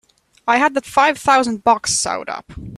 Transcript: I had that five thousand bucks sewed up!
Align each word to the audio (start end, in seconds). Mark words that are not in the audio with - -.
I 0.47 0.57
had 0.57 0.73
that 0.73 0.87
five 0.87 1.19
thousand 1.19 1.63
bucks 1.63 1.91
sewed 1.93 2.27
up! 2.27 2.51